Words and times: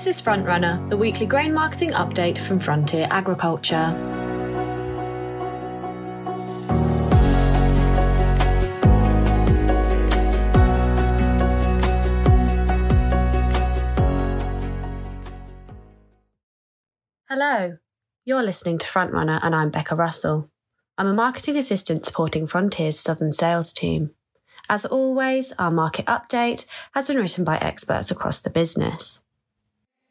This 0.00 0.16
is 0.16 0.22
Frontrunner, 0.22 0.88
the 0.88 0.96
weekly 0.96 1.26
grain 1.26 1.52
marketing 1.52 1.90
update 1.90 2.38
from 2.38 2.58
Frontier 2.58 3.06
Agriculture. 3.10 3.90
Hello, 17.28 17.76
you're 18.24 18.42
listening 18.42 18.78
to 18.78 18.86
Frontrunner, 18.86 19.38
and 19.42 19.54
I'm 19.54 19.68
Becca 19.68 19.94
Russell. 19.94 20.48
I'm 20.96 21.08
a 21.08 21.12
marketing 21.12 21.58
assistant 21.58 22.06
supporting 22.06 22.46
Frontier's 22.46 22.98
Southern 22.98 23.32
sales 23.32 23.74
team. 23.74 24.12
As 24.66 24.86
always, 24.86 25.52
our 25.58 25.70
market 25.70 26.06
update 26.06 26.64
has 26.92 27.08
been 27.08 27.18
written 27.18 27.44
by 27.44 27.58
experts 27.58 28.10
across 28.10 28.40
the 28.40 28.48
business. 28.48 29.20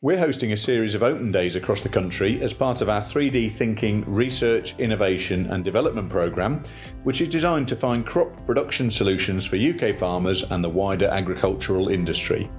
We're 0.02 0.18
hosting 0.18 0.54
a 0.54 0.58
series 0.58 0.96
of 0.96 1.04
open 1.04 1.30
days 1.30 1.58
across 1.58 1.82
the 1.82 1.90
country 1.90 2.42
as 2.42 2.54
part 2.54 2.80
of 2.80 2.88
our 2.88 3.02
3D 3.02 3.52
Thinking 3.52 4.06
Research, 4.08 4.74
Innovation 4.80 5.48
and 5.48 5.66
Development 5.66 6.10
programme, 6.10 6.64
which 7.04 7.20
is 7.20 7.28
designed 7.28 7.68
to 7.68 7.76
find 7.76 8.06
crop 8.06 8.46
production 8.46 8.90
solutions 8.90 9.46
for 9.46 9.58
UK 9.58 10.00
farmers 10.00 10.50
and 10.52 10.64
the 10.64 10.70
wider 10.70 11.08
agricultural 11.08 11.90
industry. 11.90 12.50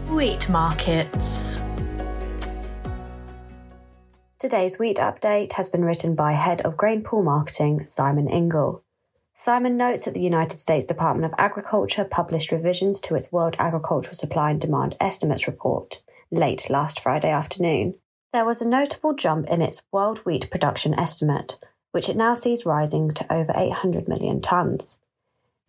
Wheat 0.09 0.49
markets. 0.49 1.61
Today's 4.39 4.79
wheat 4.79 4.99
update 4.99 5.55
has 5.55 5.69
been 5.69 5.85
written 5.85 6.15
by 6.15 6.33
Head 6.33 6.61
of 6.63 6.77
Grain 6.77 7.03
Pool 7.03 7.23
Marketing, 7.23 7.85
Simon 7.87 8.29
Ingle. 8.29 8.85
Simon 9.35 9.77
notes 9.77 10.05
that 10.05 10.15
the 10.15 10.21
United 10.21 10.61
States 10.61 10.87
Department 10.87 11.25
of 11.25 11.35
Agriculture 11.39 12.05
published 12.05 12.53
revisions 12.53 13.01
to 13.01 13.15
its 13.15 13.33
World 13.33 13.57
Agricultural 13.59 14.15
Supply 14.15 14.51
and 14.51 14.61
Demand 14.61 14.97
Estimates 15.01 15.47
report 15.47 16.03
late 16.31 16.69
last 16.71 17.01
Friday 17.01 17.31
afternoon. 17.31 17.95
There 18.33 18.45
was 18.45 18.61
a 18.61 18.69
notable 18.69 19.15
jump 19.15 19.49
in 19.49 19.63
its 19.63 19.83
world 19.91 20.19
wheat 20.19 20.51
production 20.51 20.99
estimate, 20.99 21.59
which 21.93 22.09
it 22.09 22.17
now 22.17 22.35
sees 22.35 22.67
rising 22.67 23.11
to 23.11 23.33
over 23.33 23.53
800 23.55 24.09
million 24.09 24.41
tonnes. 24.41 24.99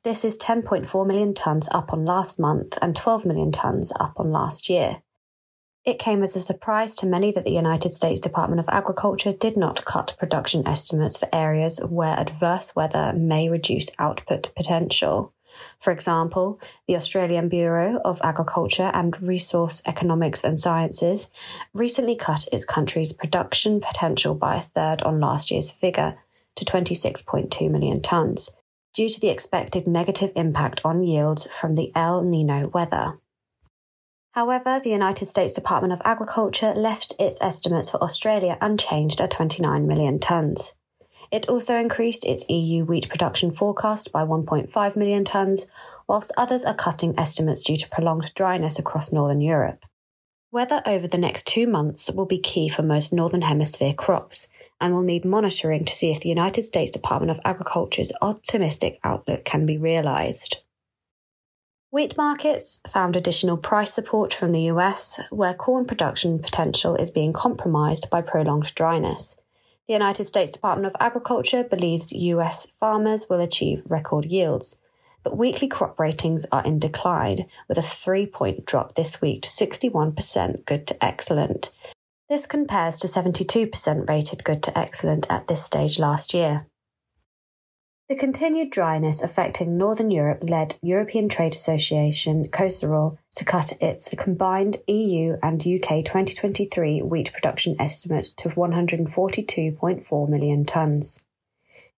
This 0.04 0.24
is 0.24 0.38
10.4 0.38 1.08
million 1.08 1.34
tonnes 1.34 1.68
up 1.72 1.92
on 1.92 2.06
last 2.06 2.40
month 2.40 2.78
and 2.82 2.96
12 2.96 3.26
million 3.26 3.52
tonnes 3.52 3.92
up 4.00 4.14
on 4.18 4.32
last 4.32 4.70
year. 4.70 5.02
It 5.86 6.00
came 6.00 6.22
as 6.22 6.36
a 6.36 6.42
surprise 6.42 6.96
to 6.98 7.06
many 7.06 7.32
that 7.32 7.46
the 7.46 7.52
United 7.52 7.94
States 7.94 8.20
Department 8.20 8.60
of 8.60 8.70
Agriculture 8.70 9.34
did 9.34 9.58
not 9.58 9.86
cut 9.86 10.16
production 10.20 10.68
estimates 10.68 11.18
for 11.18 11.30
areas 11.34 11.80
where 11.80 12.20
adverse 12.20 12.76
weather 12.76 13.14
may 13.16 13.50
reduce 13.50 13.90
output 13.98 14.54
potential. 14.56 15.34
For 15.80 15.92
example, 15.92 16.60
the 16.88 16.96
Australian 16.96 17.50
Bureau 17.50 18.00
of 18.06 18.22
Agriculture 18.24 18.92
and 18.94 19.22
Resource 19.22 19.82
Economics 19.86 20.44
and 20.44 20.60
Sciences 20.60 21.30
recently 21.74 22.16
cut 22.16 22.48
its 22.52 22.66
country's 22.66 23.14
production 23.14 23.80
potential 23.82 24.36
by 24.36 24.56
a 24.56 24.62
third 24.62 25.02
on 25.04 25.20
last 25.20 25.52
year's 25.52 25.72
figure 25.72 26.18
to 26.56 26.66
26.2 26.66 27.70
million 27.70 28.02
tonnes, 28.02 28.50
due 28.94 29.10
to 29.10 29.20
the 29.20 29.30
expected 29.30 29.88
negative 29.88 30.32
impact 30.36 30.82
on 30.84 31.04
yields 31.04 31.48
from 31.48 31.76
the 31.76 31.92
El 31.96 32.22
Nino 32.24 32.68
weather. 32.70 33.20
However, 34.34 34.80
the 34.82 34.92
United 34.92 35.26
States 35.26 35.54
Department 35.54 35.92
of 35.92 36.02
Agriculture 36.06 36.74
left 36.74 37.14
its 37.20 37.40
estimates 37.42 37.90
for 37.90 38.02
Australia 38.04 38.58
unchanged 38.62 39.20
at 39.22 39.32
29 39.32 39.88
million 39.88 40.20
tonnes. 40.20 40.74
It 41.32 41.48
also 41.48 41.78
increased 41.78 42.26
its 42.26 42.46
EU 42.50 42.86
wheat 42.86 43.08
production 43.08 43.52
forecast 43.52 44.12
by 44.12 44.24
1.5 44.24 44.96
million 44.96 45.24
tonnes, 45.24 45.68
whilst 46.08 46.32
others 46.38 46.66
are 46.66 46.74
cutting 46.74 47.18
estimates 47.20 47.64
due 47.64 47.78
to 47.78 47.90
prolonged 47.90 48.32
dryness 48.34 48.80
across 48.80 49.12
northern 49.12 49.42
Europe. 49.42 49.86
Weather 50.52 50.82
over 50.88 51.08
the 51.08 51.20
next 51.20 51.46
two 51.46 51.68
months 51.68 52.10
will 52.10 52.26
be 52.26 52.40
key 52.40 52.70
for 52.70 52.82
most 52.82 53.14
northern 53.14 53.44
hemisphere 53.44 53.94
crops 53.94 54.48
and 54.82 54.94
will 54.94 55.04
need 55.04 55.24
monitoring 55.24 55.86
to 55.86 55.94
see 55.94 56.10
if 56.10 56.22
the 56.22 56.30
United 56.30 56.64
States 56.64 56.90
Department 56.90 57.30
of 57.30 57.40
Agriculture's 57.46 58.12
optimistic 58.22 59.00
outlook 59.04 59.46
can 59.46 59.68
be 59.68 59.78
realised. 59.78 60.58
Wheat 61.92 62.18
markets 62.18 62.82
found 62.88 63.16
additional 63.16 63.58
price 63.58 63.94
support 63.94 64.34
from 64.34 64.52
the 64.52 64.62
US, 64.64 65.20
where 65.30 65.54
corn 65.54 65.86
production 65.86 66.40
potential 66.40 66.96
is 66.96 67.12
being 67.12 67.34
compromised 67.34 68.10
by 68.10 68.22
prolonged 68.22 68.74
dryness. 68.74 69.38
The 69.90 69.94
United 69.94 70.26
States 70.26 70.52
Department 70.52 70.86
of 70.86 70.96
Agriculture 71.00 71.64
believes 71.64 72.14
US 72.14 72.68
farmers 72.80 73.28
will 73.28 73.40
achieve 73.40 73.82
record 73.88 74.26
yields, 74.26 74.78
but 75.24 75.36
weekly 75.36 75.68
crop 75.68 76.00
ratings 76.00 76.46
are 76.52 76.64
in 76.64 76.78
decline, 76.78 77.48
with 77.68 77.80
a 77.80 77.82
three 77.82 78.28
point 78.28 78.68
drop 78.68 78.94
this 78.94 79.20
week 79.20 79.42
to 79.42 79.50
61% 79.50 80.64
good 80.66 80.86
to 80.86 81.04
excellent. 81.04 81.72
This 82.30 82.46
compares 82.46 83.00
to 83.00 83.08
72% 83.08 84.08
rated 84.08 84.44
good 84.44 84.62
to 84.62 84.78
excellent 84.78 85.26
at 85.32 85.48
this 85.48 85.66
stage 85.66 85.98
last 85.98 86.36
year. 86.36 86.68
The 88.10 88.16
continued 88.16 88.72
dryness 88.72 89.22
affecting 89.22 89.78
Northern 89.78 90.10
Europe 90.10 90.40
led 90.42 90.78
European 90.82 91.30
Trade 91.30 91.54
Association 91.54 92.48
COCERAL 92.48 93.20
to 93.36 93.46
cut 93.46 93.74
its 93.80 94.10
combined 94.18 94.78
EU 94.88 95.38
and 95.44 95.62
UK 95.62 96.04
2023 96.04 97.04
wheat 97.04 97.32
production 97.32 97.76
estimate 97.80 98.32
to 98.38 98.50
142.4 98.50 100.28
million 100.28 100.66
tonnes. 100.66 101.22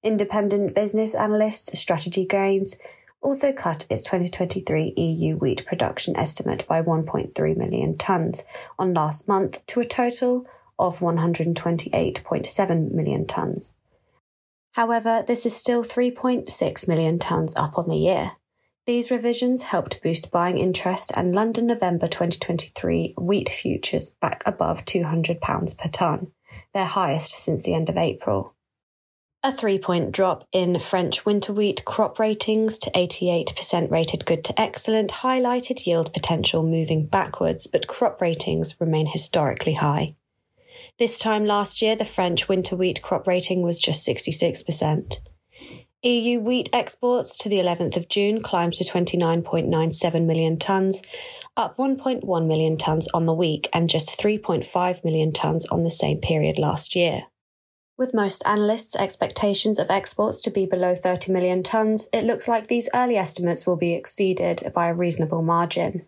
Independent 0.03 0.75
business 0.75 1.15
analyst 1.15 1.77
Strategie 1.77 2.25
Grains 2.25 2.75
also 3.21 3.53
cut 3.53 3.85
its 3.89 4.03
2023 4.03 4.93
EU 4.97 5.37
wheat 5.37 5.65
production 5.65 6.17
estimate 6.17 6.67
by 6.67 6.81
1.3 6.81 7.55
million 7.55 7.95
tonnes 7.95 8.43
on 8.77 8.93
last 8.93 9.29
month 9.29 9.65
to 9.67 9.79
a 9.79 9.85
total 9.85 10.45
of 10.77 10.99
128.7 10.99 12.91
million 12.91 13.25
tonnes. 13.25 13.71
However, 14.73 15.23
this 15.25 15.45
is 15.45 15.55
still 15.55 15.83
3.6 15.83 16.87
million 16.87 17.19
tonnes 17.19 17.53
up 17.55 17.77
on 17.77 17.87
the 17.87 17.97
year. 17.97 18.33
These 18.87 19.11
revisions 19.11 19.63
helped 19.63 20.01
boost 20.01 20.31
buying 20.31 20.57
interest 20.57 21.11
and 21.15 21.35
London 21.35 21.67
November 21.67 22.07
2023 22.07 23.13
wheat 23.17 23.49
futures 23.49 24.09
back 24.09 24.41
above 24.45 24.85
£200 24.85 25.77
per 25.77 25.89
tonne, 25.89 26.31
their 26.73 26.85
highest 26.85 27.31
since 27.31 27.63
the 27.63 27.75
end 27.75 27.89
of 27.89 27.97
April. 27.97 28.55
A 29.43 29.51
three 29.51 29.79
point 29.79 30.11
drop 30.11 30.47
in 30.51 30.77
French 30.77 31.25
winter 31.25 31.51
wheat 31.51 31.83
crop 31.83 32.19
ratings 32.19 32.77
to 32.79 32.91
88% 32.91 33.89
rated 33.89 34.25
good 34.25 34.43
to 34.43 34.61
excellent 34.61 35.11
highlighted 35.11 35.85
yield 35.85 36.13
potential 36.13 36.63
moving 36.63 37.07
backwards, 37.07 37.65
but 37.67 37.87
crop 37.87 38.21
ratings 38.21 38.79
remain 38.79 39.07
historically 39.07 39.73
high. 39.73 40.15
This 40.99 41.17
time 41.17 41.45
last 41.45 41.81
year, 41.81 41.95
the 41.95 42.05
French 42.05 42.47
winter 42.47 42.75
wheat 42.75 43.01
crop 43.01 43.27
rating 43.27 43.61
was 43.61 43.79
just 43.79 44.07
66%. 44.07 45.17
EU 46.03 46.39
wheat 46.39 46.69
exports 46.73 47.37
to 47.37 47.47
the 47.47 47.57
11th 47.57 47.95
of 47.95 48.09
June 48.09 48.41
climbed 48.41 48.73
to 48.73 48.83
29.97 48.83 50.25
million 50.25 50.57
tonnes, 50.57 51.05
up 51.55 51.77
1.1 51.77 52.47
million 52.47 52.75
tonnes 52.75 53.05
on 53.13 53.27
the 53.27 53.33
week 53.33 53.69
and 53.71 53.87
just 53.87 54.19
3.5 54.19 55.03
million 55.05 55.31
tonnes 55.31 55.63
on 55.71 55.83
the 55.83 55.91
same 55.91 56.19
period 56.19 56.57
last 56.57 56.95
year. 56.95 57.23
With 57.99 58.15
most 58.15 58.41
analysts' 58.47 58.95
expectations 58.95 59.77
of 59.77 59.91
exports 59.91 60.41
to 60.41 60.49
be 60.49 60.65
below 60.65 60.95
30 60.95 61.31
million 61.31 61.61
tonnes, 61.61 62.07
it 62.11 62.23
looks 62.23 62.47
like 62.47 62.65
these 62.65 62.89
early 62.95 63.15
estimates 63.15 63.67
will 63.67 63.77
be 63.77 63.93
exceeded 63.93 64.71
by 64.73 64.87
a 64.87 64.95
reasonable 64.95 65.43
margin. 65.43 66.07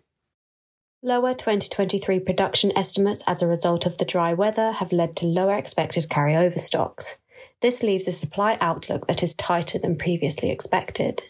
Lower 1.06 1.34
2023 1.34 2.20
production 2.20 2.72
estimates 2.74 3.22
as 3.26 3.42
a 3.42 3.46
result 3.46 3.84
of 3.84 3.98
the 3.98 4.06
dry 4.06 4.32
weather 4.32 4.72
have 4.72 4.90
led 4.90 5.16
to 5.16 5.26
lower 5.26 5.54
expected 5.54 6.08
carryover 6.08 6.58
stocks. 6.58 7.18
This 7.60 7.82
leaves 7.82 8.08
a 8.08 8.12
supply 8.12 8.56
outlook 8.58 9.06
that 9.06 9.22
is 9.22 9.34
tighter 9.34 9.78
than 9.78 9.96
previously 9.96 10.50
expected. 10.50 11.24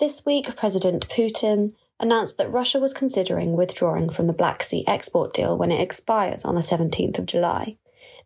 This 0.00 0.26
week, 0.26 0.56
President 0.56 1.08
Putin 1.08 1.74
announced 2.00 2.36
that 2.38 2.52
Russia 2.52 2.80
was 2.80 2.92
considering 2.92 3.52
withdrawing 3.52 4.10
from 4.10 4.26
the 4.26 4.32
Black 4.32 4.60
Sea 4.64 4.82
export 4.88 5.32
deal 5.32 5.56
when 5.56 5.70
it 5.70 5.80
expires 5.80 6.44
on 6.44 6.56
the 6.56 6.60
17th 6.60 7.16
of 7.16 7.26
July. 7.26 7.76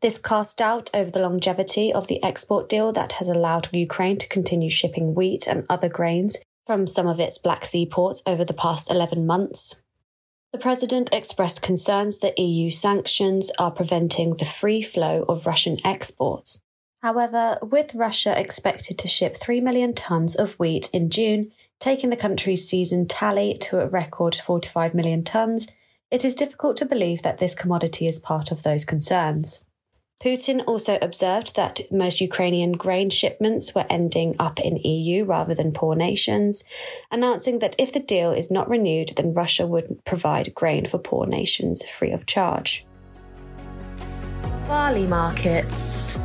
This 0.00 0.16
cast 0.16 0.56
doubt 0.56 0.88
over 0.94 1.10
the 1.10 1.20
longevity 1.20 1.92
of 1.92 2.08
the 2.08 2.22
export 2.22 2.70
deal 2.70 2.90
that 2.92 3.12
has 3.12 3.28
allowed 3.28 3.68
Ukraine 3.70 4.16
to 4.16 4.28
continue 4.28 4.70
shipping 4.70 5.14
wheat 5.14 5.46
and 5.46 5.66
other 5.68 5.90
grains 5.90 6.38
from 6.66 6.86
some 6.86 7.06
of 7.06 7.20
its 7.20 7.36
Black 7.36 7.66
Sea 7.66 7.84
ports 7.84 8.22
over 8.24 8.46
the 8.46 8.54
past 8.54 8.90
11 8.90 9.26
months. 9.26 9.83
The 10.54 10.60
president 10.60 11.12
expressed 11.12 11.62
concerns 11.62 12.20
that 12.20 12.38
EU 12.38 12.70
sanctions 12.70 13.50
are 13.58 13.72
preventing 13.72 14.36
the 14.36 14.44
free 14.44 14.82
flow 14.82 15.24
of 15.28 15.46
Russian 15.46 15.78
exports. 15.84 16.62
However, 17.02 17.58
with 17.60 17.92
Russia 17.96 18.38
expected 18.40 18.96
to 18.98 19.08
ship 19.08 19.36
3 19.36 19.60
million 19.60 19.94
tonnes 19.94 20.36
of 20.36 20.52
wheat 20.52 20.90
in 20.92 21.10
June, 21.10 21.50
taking 21.80 22.10
the 22.10 22.16
country's 22.16 22.68
season 22.68 23.08
tally 23.08 23.58
to 23.62 23.80
a 23.80 23.88
record 23.88 24.36
45 24.36 24.94
million 24.94 25.24
tonnes, 25.24 25.68
it 26.12 26.24
is 26.24 26.36
difficult 26.36 26.76
to 26.76 26.86
believe 26.86 27.22
that 27.22 27.38
this 27.38 27.56
commodity 27.56 28.06
is 28.06 28.20
part 28.20 28.52
of 28.52 28.62
those 28.62 28.84
concerns. 28.84 29.64
Putin 30.24 30.64
also 30.66 30.96
observed 31.02 31.54
that 31.54 31.82
most 31.92 32.18
Ukrainian 32.18 32.72
grain 32.72 33.10
shipments 33.10 33.74
were 33.74 33.84
ending 33.90 34.34
up 34.38 34.58
in 34.58 34.78
EU 34.78 35.22
rather 35.22 35.54
than 35.54 35.70
poor 35.70 35.94
nations, 35.94 36.64
announcing 37.10 37.58
that 37.58 37.76
if 37.78 37.92
the 37.92 38.00
deal 38.00 38.32
is 38.32 38.50
not 38.50 38.66
renewed, 38.66 39.10
then 39.16 39.34
Russia 39.34 39.66
would 39.66 40.02
provide 40.06 40.54
grain 40.54 40.86
for 40.86 40.96
poor 40.96 41.26
nations 41.26 41.86
free 41.86 42.10
of 42.10 42.24
charge. 42.24 42.86
Barley 44.66 45.06
markets. 45.06 46.18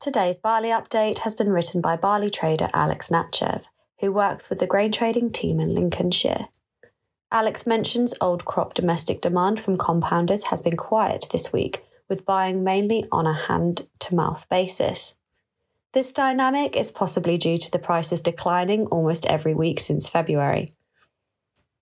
Today's 0.00 0.38
barley 0.38 0.68
update 0.68 1.20
has 1.20 1.34
been 1.34 1.48
written 1.48 1.80
by 1.80 1.96
barley 1.96 2.28
trader 2.28 2.68
Alex 2.74 3.08
Natchev, 3.08 3.64
who 4.00 4.12
works 4.12 4.50
with 4.50 4.58
the 4.58 4.66
grain 4.66 4.92
trading 4.92 5.32
team 5.32 5.58
in 5.58 5.74
Lincolnshire. 5.74 6.48
Alex 7.32 7.66
mentions 7.66 8.12
old 8.20 8.44
crop 8.44 8.74
domestic 8.74 9.20
demand 9.20 9.60
from 9.60 9.76
compounders 9.76 10.44
has 10.44 10.62
been 10.62 10.76
quiet 10.76 11.26
this 11.30 11.52
week, 11.52 11.84
with 12.08 12.26
buying 12.26 12.64
mainly 12.64 13.04
on 13.12 13.26
a 13.26 13.32
hand 13.32 13.88
to 14.00 14.14
mouth 14.14 14.48
basis. 14.48 15.14
This 15.92 16.10
dynamic 16.10 16.76
is 16.76 16.90
possibly 16.90 17.38
due 17.38 17.58
to 17.58 17.70
the 17.70 17.78
prices 17.78 18.20
declining 18.20 18.86
almost 18.86 19.26
every 19.26 19.54
week 19.54 19.78
since 19.78 20.08
February. 20.08 20.74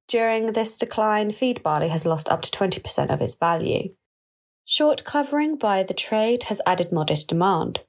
During 0.07 0.53
this 0.53 0.79
decline, 0.79 1.33
feed 1.33 1.63
barley 1.63 1.89
has 1.89 2.07
lost 2.07 2.29
up 2.31 2.43
to 2.43 2.51
20% 2.51 3.11
of 3.11 3.21
its 3.21 3.35
value. 3.35 3.91
Short 4.65 5.05
covering 5.05 5.57
by 5.57 5.83
the 5.83 5.95
trade 5.95 6.45
has 6.45 6.61
added 6.67 6.93
modest 6.93 7.29
demand. 7.29 7.81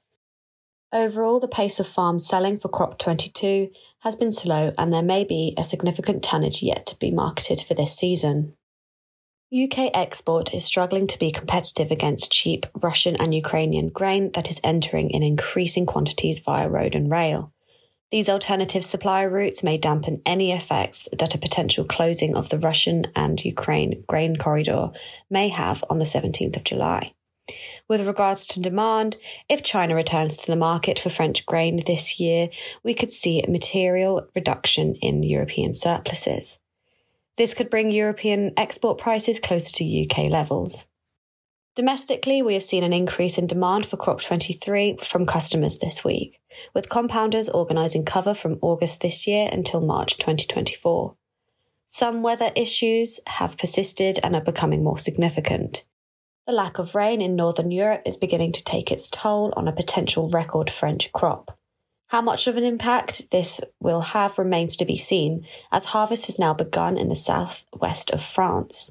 Overall, 0.92 1.38
the 1.38 1.46
pace 1.46 1.78
of 1.78 1.86
farms 1.86 2.26
selling 2.26 2.58
for 2.58 2.68
crop 2.68 2.98
22 2.98 3.70
has 4.00 4.16
been 4.16 4.32
slow 4.32 4.72
and 4.76 4.92
there 4.92 5.02
may 5.02 5.22
be 5.22 5.54
a 5.56 5.62
significant 5.62 6.22
tonnage 6.22 6.62
yet 6.62 6.84
to 6.86 6.98
be 6.98 7.12
marketed 7.12 7.60
for 7.60 7.74
this 7.74 7.96
season. 7.96 8.54
UK 9.52 9.90
export 9.94 10.52
is 10.52 10.64
struggling 10.64 11.06
to 11.06 11.18
be 11.18 11.30
competitive 11.30 11.90
against 11.90 12.32
cheap 12.32 12.66
Russian 12.74 13.16
and 13.16 13.34
Ukrainian 13.34 13.88
grain 13.88 14.32
that 14.32 14.50
is 14.50 14.60
entering 14.64 15.10
in 15.10 15.22
increasing 15.22 15.86
quantities 15.86 16.40
via 16.40 16.68
road 16.68 16.94
and 16.94 17.10
rail. 17.10 17.52
These 18.10 18.28
alternative 18.28 18.84
supply 18.84 19.22
routes 19.22 19.62
may 19.62 19.78
dampen 19.78 20.22
any 20.26 20.50
effects 20.50 21.08
that 21.16 21.34
a 21.36 21.38
potential 21.38 21.84
closing 21.84 22.34
of 22.34 22.48
the 22.48 22.58
Russian 22.58 23.06
and 23.14 23.44
Ukraine 23.44 24.02
grain 24.08 24.34
corridor 24.34 24.90
may 25.30 25.48
have 25.48 25.84
on 25.88 25.98
the 25.98 26.04
17th 26.04 26.56
of 26.56 26.64
July. 26.64 27.12
With 27.88 28.06
regards 28.06 28.46
to 28.48 28.60
demand, 28.60 29.16
if 29.48 29.62
China 29.62 29.94
returns 29.94 30.36
to 30.38 30.46
the 30.46 30.56
market 30.56 30.98
for 30.98 31.10
French 31.10 31.44
grain 31.44 31.82
this 31.86 32.20
year, 32.20 32.48
we 32.84 32.94
could 32.94 33.10
see 33.10 33.42
a 33.42 33.50
material 33.50 34.28
reduction 34.34 34.94
in 34.96 35.22
European 35.22 35.74
surpluses. 35.74 36.58
This 37.36 37.54
could 37.54 37.70
bring 37.70 37.90
European 37.90 38.52
export 38.56 38.98
prices 38.98 39.40
closer 39.40 39.72
to 39.78 40.04
UK 40.04 40.30
levels. 40.30 40.86
Domestically, 41.74 42.42
we 42.42 42.54
have 42.54 42.62
seen 42.62 42.84
an 42.84 42.92
increase 42.92 43.38
in 43.38 43.46
demand 43.46 43.86
for 43.86 43.96
Crop 43.96 44.20
23 44.20 44.98
from 45.02 45.24
customers 45.24 45.78
this 45.78 46.04
week, 46.04 46.40
with 46.74 46.88
compounders 46.88 47.48
organising 47.48 48.04
cover 48.04 48.34
from 48.34 48.58
August 48.60 49.00
this 49.00 49.26
year 49.26 49.48
until 49.50 49.80
March 49.80 50.18
2024. 50.18 51.16
Some 51.86 52.22
weather 52.22 52.52
issues 52.54 53.20
have 53.26 53.56
persisted 53.56 54.18
and 54.22 54.36
are 54.36 54.42
becoming 54.42 54.84
more 54.84 54.98
significant. 54.98 55.86
The 56.50 56.56
lack 56.56 56.80
of 56.80 56.96
rain 56.96 57.20
in 57.20 57.36
Northern 57.36 57.70
Europe 57.70 58.02
is 58.04 58.16
beginning 58.16 58.50
to 58.54 58.64
take 58.64 58.90
its 58.90 59.08
toll 59.08 59.52
on 59.56 59.68
a 59.68 59.72
potential 59.72 60.28
record 60.30 60.68
French 60.68 61.12
crop. 61.12 61.56
How 62.08 62.20
much 62.20 62.48
of 62.48 62.56
an 62.56 62.64
impact 62.64 63.30
this 63.30 63.60
will 63.78 64.00
have 64.00 64.36
remains 64.36 64.76
to 64.78 64.84
be 64.84 64.98
seen, 64.98 65.46
as 65.70 65.84
harvest 65.84 66.26
has 66.26 66.40
now 66.40 66.52
begun 66.52 66.98
in 66.98 67.08
the 67.08 67.14
southwest 67.14 68.10
of 68.10 68.20
France. 68.20 68.90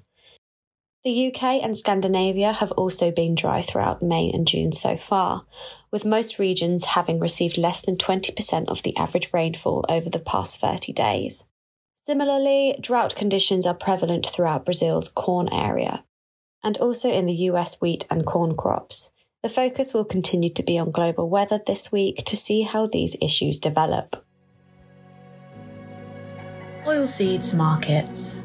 The 1.03 1.27
UK 1.27 1.61
and 1.61 1.75
Scandinavia 1.75 2.53
have 2.53 2.71
also 2.71 3.11
been 3.11 3.35
dry 3.35 3.61
throughout 3.61 4.01
May 4.01 4.31
and 4.33 4.47
June 4.47 4.71
so 4.71 4.95
far, 4.95 5.45
with 5.91 6.05
most 6.05 6.39
regions 6.39 6.85
having 6.85 7.19
received 7.19 7.57
less 7.57 7.81
than 7.81 7.97
20% 7.97 8.69
of 8.69 8.83
the 8.83 8.95
average 8.95 9.33
rainfall 9.33 9.83
over 9.89 10.09
the 10.09 10.19
past 10.19 10.61
30 10.61 10.93
days. 10.93 11.43
Similarly, 12.03 12.77
drought 12.79 13.17
conditions 13.17 13.65
are 13.65 13.73
prevalent 13.73 14.25
throughout 14.25 14.63
Brazil's 14.63 15.09
corn 15.09 15.49
area, 15.51 16.05
and 16.63 16.77
also 16.77 17.09
in 17.11 17.25
the 17.25 17.33
US 17.33 17.79
wheat 17.81 18.05
and 18.09 18.25
corn 18.25 18.55
crops. 18.55 19.11
The 19.41 19.49
focus 19.49 19.93
will 19.93 20.05
continue 20.05 20.53
to 20.53 20.63
be 20.63 20.77
on 20.77 20.91
global 20.91 21.29
weather 21.29 21.59
this 21.65 21.91
week 21.91 22.25
to 22.25 22.35
see 22.35 22.63
how 22.63 22.87
these 22.87 23.15
issues 23.21 23.57
develop. 23.57 24.25
Oilseeds 26.85 27.55
markets. 27.55 28.39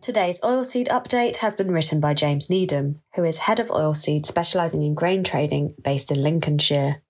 Today's 0.00 0.40
oilseed 0.42 0.86
update 0.86 1.38
has 1.38 1.56
been 1.56 1.72
written 1.72 1.98
by 1.98 2.14
James 2.14 2.48
Needham, 2.48 3.00
who 3.16 3.24
is 3.24 3.38
head 3.38 3.58
of 3.58 3.68
oilseed 3.68 4.24
specialising 4.24 4.82
in 4.82 4.94
grain 4.94 5.24
trading 5.24 5.74
based 5.82 6.12
in 6.12 6.22
Lincolnshire. 6.22 7.02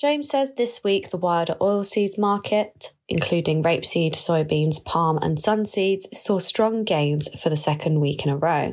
James 0.00 0.30
says 0.30 0.54
this 0.54 0.82
week 0.82 1.10
the 1.10 1.18
wider 1.18 1.54
oilseeds 1.60 2.18
market, 2.18 2.94
including 3.06 3.62
rapeseed, 3.62 4.12
soybeans, 4.12 4.82
palm, 4.82 5.18
and 5.18 5.36
sunseeds, 5.36 6.04
saw 6.14 6.38
strong 6.38 6.84
gains 6.84 7.28
for 7.38 7.50
the 7.50 7.56
second 7.56 8.00
week 8.00 8.24
in 8.24 8.32
a 8.32 8.36
row. 8.36 8.72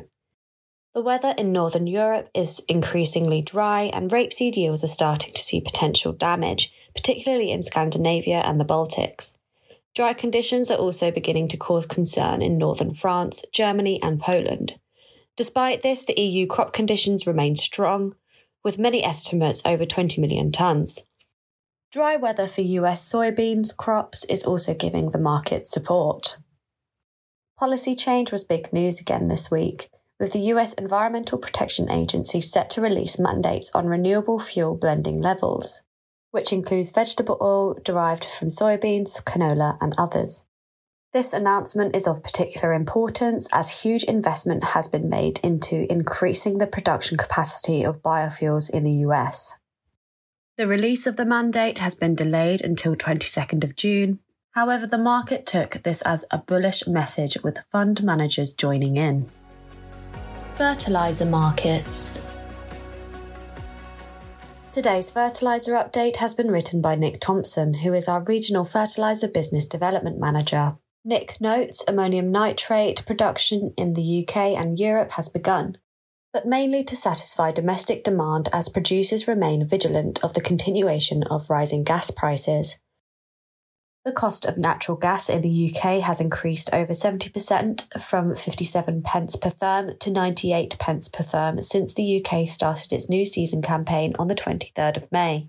The 0.94 1.02
weather 1.02 1.34
in 1.36 1.52
northern 1.52 1.86
Europe 1.86 2.30
is 2.34 2.62
increasingly 2.66 3.42
dry, 3.42 3.90
and 3.92 4.10
rapeseed 4.10 4.56
yields 4.56 4.82
are 4.82 4.88
starting 4.88 5.34
to 5.34 5.40
see 5.42 5.60
potential 5.60 6.14
damage, 6.14 6.72
particularly 6.94 7.50
in 7.50 7.62
Scandinavia 7.62 8.40
and 8.46 8.58
the 8.58 8.64
Baltics. 8.64 9.36
Dry 9.94 10.14
conditions 10.14 10.70
are 10.70 10.78
also 10.78 11.10
beginning 11.10 11.48
to 11.48 11.58
cause 11.58 11.84
concern 11.84 12.40
in 12.40 12.56
northern 12.56 12.94
France, 12.94 13.44
Germany, 13.52 14.00
and 14.02 14.18
Poland. 14.18 14.78
Despite 15.36 15.82
this, 15.82 16.06
the 16.06 16.18
EU 16.18 16.46
crop 16.46 16.72
conditions 16.72 17.26
remain 17.26 17.54
strong, 17.54 18.14
with 18.64 18.78
many 18.78 19.04
estimates 19.04 19.60
over 19.66 19.84
20 19.84 20.22
million 20.22 20.50
tonnes. 20.50 21.00
Dry 21.90 22.16
weather 22.16 22.46
for 22.46 22.60
US 22.60 23.10
soybeans 23.10 23.74
crops 23.74 24.26
is 24.26 24.44
also 24.44 24.74
giving 24.74 25.08
the 25.08 25.18
market 25.18 25.66
support. 25.66 26.36
Policy 27.58 27.94
change 27.94 28.30
was 28.30 28.44
big 28.44 28.70
news 28.74 29.00
again 29.00 29.28
this 29.28 29.50
week, 29.50 29.88
with 30.20 30.32
the 30.32 30.52
US 30.52 30.74
Environmental 30.74 31.38
Protection 31.38 31.90
Agency 31.90 32.42
set 32.42 32.68
to 32.70 32.82
release 32.82 33.18
mandates 33.18 33.70
on 33.74 33.86
renewable 33.86 34.38
fuel 34.38 34.76
blending 34.76 35.22
levels, 35.22 35.82
which 36.30 36.52
includes 36.52 36.90
vegetable 36.90 37.38
oil 37.40 37.74
derived 37.82 38.26
from 38.26 38.48
soybeans, 38.48 39.24
canola, 39.24 39.78
and 39.80 39.94
others. 39.96 40.44
This 41.14 41.32
announcement 41.32 41.96
is 41.96 42.06
of 42.06 42.22
particular 42.22 42.74
importance 42.74 43.48
as 43.50 43.80
huge 43.80 44.04
investment 44.04 44.62
has 44.62 44.88
been 44.88 45.08
made 45.08 45.40
into 45.42 45.90
increasing 45.90 46.58
the 46.58 46.66
production 46.66 47.16
capacity 47.16 47.82
of 47.82 48.02
biofuels 48.02 48.68
in 48.68 48.84
the 48.84 49.06
US. 49.06 49.56
The 50.58 50.66
release 50.66 51.06
of 51.06 51.14
the 51.14 51.24
mandate 51.24 51.78
has 51.78 51.94
been 51.94 52.16
delayed 52.16 52.64
until 52.64 52.96
22nd 52.96 53.62
of 53.62 53.76
June. 53.76 54.18
However, 54.56 54.88
the 54.88 54.98
market 54.98 55.46
took 55.46 55.84
this 55.84 56.02
as 56.02 56.24
a 56.32 56.38
bullish 56.38 56.84
message 56.88 57.38
with 57.44 57.64
fund 57.70 58.02
managers 58.02 58.52
joining 58.52 58.96
in. 58.96 59.30
Fertiliser 60.56 61.26
markets. 61.26 62.26
Today's 64.72 65.12
fertiliser 65.12 65.74
update 65.74 66.16
has 66.16 66.34
been 66.34 66.50
written 66.50 66.82
by 66.82 66.96
Nick 66.96 67.20
Thompson, 67.20 67.74
who 67.74 67.94
is 67.94 68.08
our 68.08 68.24
regional 68.24 68.64
fertiliser 68.64 69.28
business 69.28 69.64
development 69.64 70.18
manager. 70.18 70.76
Nick 71.04 71.40
notes 71.40 71.84
ammonium 71.86 72.32
nitrate 72.32 73.06
production 73.06 73.72
in 73.76 73.94
the 73.94 74.26
UK 74.26 74.58
and 74.58 74.80
Europe 74.80 75.12
has 75.12 75.28
begun, 75.28 75.78
but 76.38 76.46
mainly 76.46 76.84
to 76.84 76.94
satisfy 76.94 77.50
domestic 77.50 78.04
demand 78.04 78.48
as 78.52 78.68
producers 78.68 79.26
remain 79.26 79.66
vigilant 79.66 80.22
of 80.22 80.34
the 80.34 80.40
continuation 80.40 81.24
of 81.24 81.50
rising 81.50 81.82
gas 81.82 82.12
prices. 82.12 82.78
The 84.04 84.12
cost 84.12 84.44
of 84.44 84.56
natural 84.56 84.96
gas 84.96 85.28
in 85.28 85.42
the 85.42 85.74
UK 85.74 86.00
has 86.00 86.20
increased 86.20 86.70
over 86.72 86.92
70% 86.92 88.00
from 88.00 88.36
57 88.36 89.02
pence 89.02 89.34
per 89.34 89.50
therm 89.50 89.98
to 89.98 90.12
98 90.12 90.76
pence 90.78 91.08
per 91.08 91.24
therm 91.24 91.64
since 91.64 91.92
the 91.92 92.24
UK 92.24 92.48
started 92.48 92.92
its 92.92 93.08
new 93.08 93.26
season 93.26 93.60
campaign 93.60 94.14
on 94.16 94.28
the 94.28 94.36
23rd 94.36 94.96
of 94.96 95.10
May. 95.10 95.48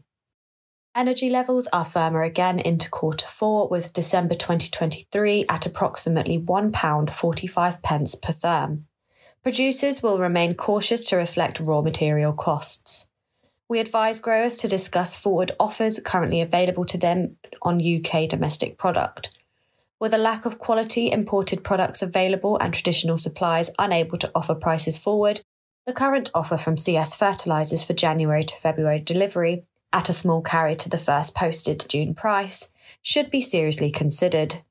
Energy 0.96 1.30
levels 1.30 1.68
are 1.72 1.86
firmer 1.86 2.24
again 2.24 2.58
into 2.58 2.90
quarter 2.90 3.28
four, 3.28 3.68
with 3.68 3.94
December 3.94 4.34
2023 4.34 5.46
at 5.48 5.68
approximately 5.68 6.40
£1.45 6.40 7.84
pence 7.84 8.16
per 8.16 8.34
therm. 8.34 8.86
Producers 9.42 10.04
will 10.04 10.20
remain 10.20 10.54
cautious 10.54 11.06
to 11.06 11.16
reflect 11.16 11.62
raw 11.62 11.82
material 11.82 12.34
costs. 12.34 13.08
We 13.70 13.80
advise 13.80 14.20
growers 14.20 14.58
to 14.58 14.68
discuss 14.68 15.18
forward 15.18 15.54
offers 15.60 16.02
currently 16.04 16.42
available 16.42 16.84
to 16.86 16.98
them 16.98 17.38
on 17.62 17.80
UK 17.80 18.28
domestic 18.28 18.78
product. 18.78 19.38
With 19.98 20.14
a 20.14 20.18
lack 20.18 20.46
of 20.46 20.60
quality 20.60 21.10
imported 21.10 21.64
products 21.64 22.02
available 22.02 22.58
and 22.58 22.74
traditional 22.74 23.18
suppliers 23.18 23.72
unable 23.80 24.18
to 24.18 24.32
offer 24.36 24.56
prices 24.56 24.98
forward, 24.98 25.42
the 25.86 25.94
current 25.94 26.30
offer 26.34 26.58
from 26.58 26.76
CF 26.76 27.16
Fertilisers 27.16 27.84
for 27.86 27.94
January 27.94 28.44
to 28.44 28.56
February 28.56 29.00
delivery, 29.00 29.64
at 29.94 30.10
a 30.10 30.14
small 30.14 30.42
carry 30.42 30.76
to 30.76 30.90
the 30.90 30.98
first 30.98 31.34
posted 31.34 31.86
June 31.88 32.14
price, 32.14 32.70
should 33.02 33.32
be 33.32 33.42
seriously 33.42 33.90
considered. 33.90 34.64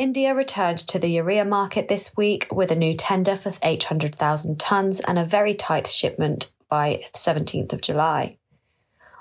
India 0.00 0.34
returned 0.34 0.78
to 0.78 0.98
the 0.98 1.10
urea 1.10 1.44
market 1.44 1.88
this 1.88 2.16
week 2.16 2.48
with 2.50 2.70
a 2.70 2.74
new 2.74 2.94
tender 2.94 3.36
for 3.36 3.52
800,000 3.62 4.56
tonnes 4.58 5.02
and 5.06 5.18
a 5.18 5.26
very 5.26 5.52
tight 5.52 5.86
shipment 5.86 6.54
by 6.70 7.02
17th 7.12 7.74
of 7.74 7.82
July. 7.82 8.38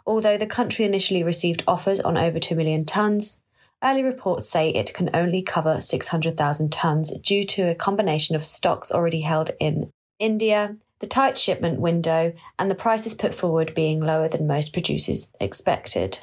Although 0.07 0.37
the 0.37 0.47
country 0.47 0.85
initially 0.85 1.21
received 1.21 1.65
offers 1.67 1.99
on 1.99 2.17
over 2.17 2.39
2 2.39 2.55
million 2.55 2.85
tonnes, 2.85 3.41
early 3.83 4.03
reports 4.03 4.47
say 4.47 4.69
it 4.69 4.93
can 4.93 5.09
only 5.13 5.41
cover 5.41 5.81
600,000 5.81 6.71
tonnes 6.71 7.21
due 7.21 7.43
to 7.43 7.63
a 7.63 7.75
combination 7.75 8.37
of 8.37 8.45
stocks 8.45 8.89
already 8.89 9.19
held 9.19 9.51
in 9.59 9.91
India, 10.17 10.77
the 10.99 11.07
tight 11.07 11.37
shipment 11.37 11.81
window, 11.81 12.31
and 12.57 12.71
the 12.71 12.73
prices 12.73 13.13
put 13.13 13.35
forward 13.35 13.73
being 13.73 13.99
lower 13.99 14.29
than 14.29 14.47
most 14.47 14.71
producers 14.71 15.29
expected. 15.41 16.19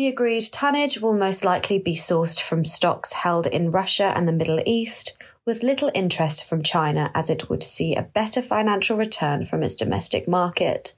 The 0.00 0.08
agreed 0.08 0.44
tonnage 0.50 1.02
will 1.02 1.14
most 1.14 1.44
likely 1.44 1.78
be 1.78 1.94
sourced 1.94 2.40
from 2.40 2.64
stocks 2.64 3.12
held 3.12 3.46
in 3.46 3.70
Russia 3.70 4.14
and 4.16 4.26
the 4.26 4.32
Middle 4.32 4.62
East, 4.64 5.22
with 5.44 5.62
little 5.62 5.90
interest 5.94 6.42
from 6.42 6.62
China 6.62 7.10
as 7.14 7.28
it 7.28 7.50
would 7.50 7.62
see 7.62 7.94
a 7.94 8.00
better 8.00 8.40
financial 8.40 8.96
return 8.96 9.44
from 9.44 9.62
its 9.62 9.74
domestic 9.74 10.26
market. 10.26 10.94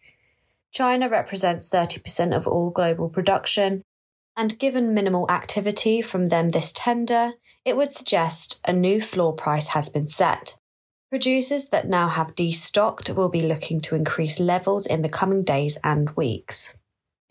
China 0.71 1.09
represents 1.09 1.69
30% 1.69 2.33
of 2.33 2.47
all 2.47 2.71
global 2.71 3.09
production, 3.09 3.83
and 4.37 4.57
given 4.61 4.95
minimal 4.95 5.29
activity 5.29 6.01
from 6.01 6.29
them 6.29 6.51
this 6.51 6.73
tender, 6.73 7.33
it 7.65 7.77
would 7.77 7.91
suggest 7.91 8.61
a 8.69 8.73
new 8.73 9.01
floor 9.01 9.33
price 9.33 9.71
has 9.71 9.89
been 9.89 10.09
set. 10.09 10.61
Producers 11.11 11.71
that 11.71 11.89
now 11.89 12.07
have 12.07 12.37
destocked 12.37 13.17
will 13.17 13.29
be 13.29 13.43
looking 13.43 13.81
to 13.81 13.97
increase 13.97 14.39
levels 14.39 14.87
in 14.87 15.03
the 15.03 15.09
coming 15.09 15.43
days 15.43 15.77
and 15.83 16.11
weeks. 16.11 16.77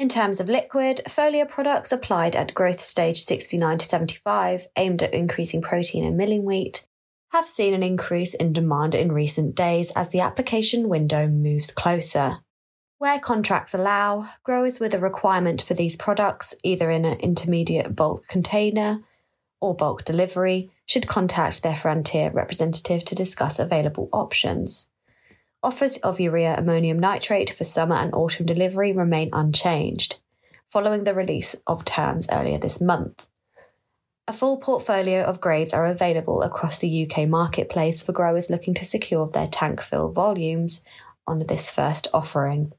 In 0.01 0.09
terms 0.09 0.39
of 0.39 0.49
liquid, 0.49 1.01
foliar 1.07 1.47
products 1.47 1.91
applied 1.91 2.35
at 2.35 2.55
growth 2.55 2.81
stage 2.81 3.21
69 3.21 3.77
to 3.77 3.85
75, 3.85 4.65
aimed 4.75 5.03
at 5.03 5.13
increasing 5.13 5.61
protein 5.61 6.03
and 6.03 6.17
milling 6.17 6.43
wheat, 6.43 6.87
have 7.31 7.45
seen 7.45 7.75
an 7.75 7.83
increase 7.83 8.33
in 8.33 8.51
demand 8.51 8.95
in 8.95 9.11
recent 9.11 9.53
days 9.53 9.91
as 9.95 10.09
the 10.09 10.19
application 10.19 10.89
window 10.89 11.27
moves 11.27 11.69
closer. 11.69 12.37
Where 12.97 13.19
contracts 13.19 13.75
allow, 13.75 14.27
growers 14.41 14.79
with 14.79 14.95
a 14.95 14.99
requirement 14.99 15.61
for 15.61 15.75
these 15.75 15.95
products, 15.95 16.55
either 16.63 16.89
in 16.89 17.05
an 17.05 17.19
intermediate 17.19 17.95
bulk 17.95 18.27
container 18.27 19.03
or 19.59 19.75
bulk 19.75 20.03
delivery, 20.03 20.71
should 20.87 21.05
contact 21.05 21.61
their 21.61 21.75
Frontier 21.75 22.31
representative 22.31 23.05
to 23.05 23.13
discuss 23.13 23.59
available 23.59 24.09
options. 24.11 24.87
Offers 25.63 25.97
of 25.97 26.19
urea 26.19 26.55
ammonium 26.57 26.97
nitrate 26.97 27.51
for 27.51 27.65
summer 27.65 27.95
and 27.95 28.11
autumn 28.15 28.47
delivery 28.47 28.93
remain 28.93 29.29
unchanged, 29.31 30.17
following 30.67 31.03
the 31.03 31.13
release 31.13 31.55
of 31.67 31.85
terms 31.85 32.27
earlier 32.31 32.57
this 32.57 32.81
month. 32.81 33.27
A 34.27 34.33
full 34.33 34.57
portfolio 34.57 35.23
of 35.23 35.39
grades 35.39 35.71
are 35.71 35.85
available 35.85 36.41
across 36.41 36.79
the 36.79 37.05
UK 37.05 37.27
marketplace 37.27 38.01
for 38.01 38.11
growers 38.11 38.49
looking 38.49 38.73
to 38.73 38.85
secure 38.85 39.27
their 39.27 39.45
tank 39.45 39.81
fill 39.81 40.11
volumes 40.11 40.83
on 41.27 41.39
this 41.39 41.69
first 41.69 42.07
offering. 42.11 42.73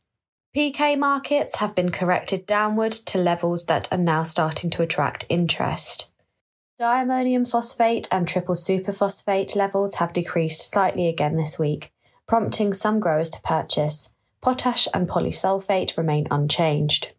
PK 0.57 0.99
markets 0.99 1.57
have 1.57 1.77
been 1.77 1.91
corrected 1.93 2.47
downward 2.47 2.93
to 2.93 3.17
levels 3.17 3.67
that 3.67 3.93
are 3.93 3.99
now 3.99 4.25
starting 4.25 4.71
to 4.71 4.83
attract 4.83 5.25
interest. 5.29 6.11
Diammonium 6.81 7.45
phosphate 7.45 8.09
and 8.11 8.27
triple 8.27 8.57
superphosphate 8.57 9.55
levels 9.55 9.95
have 9.95 10.13
decreased 10.13 10.69
slightly 10.69 11.07
again 11.07 11.37
this 11.37 11.59
week, 11.59 11.93
prompting 12.33 12.73
some 12.73 12.99
growers 12.99 13.29
to 13.29 13.39
purchase. 13.43 14.15
Potash 14.41 14.89
and 14.95 15.07
polysulfate 15.07 15.99
remain 15.99 16.27
unchanged. 16.31 17.13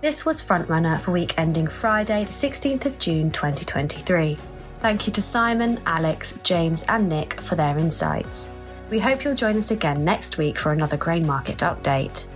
This 0.00 0.24
was 0.24 0.42
Frontrunner 0.42 0.98
for 0.98 1.12
week 1.12 1.38
ending 1.38 1.66
Friday, 1.66 2.24
the 2.24 2.30
16th 2.30 2.86
of 2.86 2.98
June 2.98 3.30
2023. 3.30 4.38
Thank 4.80 5.06
you 5.06 5.12
to 5.12 5.20
Simon, 5.20 5.78
Alex, 5.84 6.38
James, 6.42 6.84
and 6.88 7.06
Nick 7.06 7.38
for 7.38 7.54
their 7.54 7.76
insights. 7.76 8.48
We 8.88 8.98
hope 8.98 9.24
you'll 9.24 9.34
join 9.34 9.58
us 9.58 9.72
again 9.72 10.06
next 10.06 10.38
week 10.38 10.56
for 10.56 10.72
another 10.72 10.96
grain 10.96 11.26
market 11.26 11.58
update. 11.58 12.26